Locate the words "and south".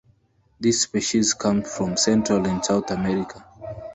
2.47-2.89